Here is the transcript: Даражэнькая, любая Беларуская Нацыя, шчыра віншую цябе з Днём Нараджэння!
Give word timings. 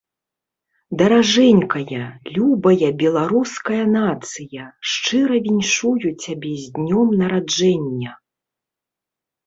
Даражэнькая, 1.01 2.05
любая 2.37 2.89
Беларуская 3.03 3.83
Нацыя, 3.99 4.63
шчыра 4.95 5.35
віншую 5.51 5.97
цябе 6.23 6.53
з 6.67 6.77
Днём 6.79 7.07
Нараджэння! 7.25 8.11